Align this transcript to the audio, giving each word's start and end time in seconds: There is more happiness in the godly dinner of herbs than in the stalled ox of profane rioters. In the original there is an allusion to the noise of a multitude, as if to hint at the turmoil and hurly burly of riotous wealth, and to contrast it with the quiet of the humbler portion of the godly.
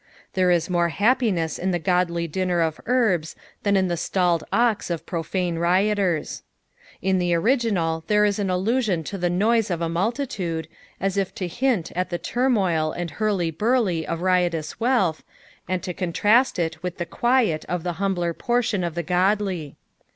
There 0.33 0.49
is 0.49 0.67
more 0.67 0.89
happiness 0.89 1.59
in 1.59 1.69
the 1.69 1.77
godly 1.77 2.27
dinner 2.27 2.59
of 2.59 2.79
herbs 2.87 3.35
than 3.61 3.77
in 3.77 3.87
the 3.87 3.95
stalled 3.95 4.43
ox 4.51 4.89
of 4.89 5.05
profane 5.05 5.59
rioters. 5.59 6.41
In 7.03 7.19
the 7.19 7.35
original 7.35 8.03
there 8.07 8.25
is 8.25 8.39
an 8.39 8.49
allusion 8.49 9.03
to 9.03 9.19
the 9.19 9.29
noise 9.29 9.69
of 9.69 9.79
a 9.79 9.87
multitude, 9.87 10.67
as 10.99 11.17
if 11.17 11.35
to 11.35 11.47
hint 11.47 11.91
at 11.95 12.09
the 12.09 12.17
turmoil 12.17 12.91
and 12.91 13.11
hurly 13.11 13.51
burly 13.51 14.07
of 14.07 14.23
riotous 14.23 14.79
wealth, 14.79 15.21
and 15.67 15.83
to 15.83 15.93
contrast 15.93 16.57
it 16.57 16.81
with 16.81 16.97
the 16.97 17.05
quiet 17.05 17.63
of 17.65 17.83
the 17.83 17.93
humbler 18.01 18.33
portion 18.33 18.83
of 18.83 18.95
the 18.95 19.03
godly. 19.03 19.75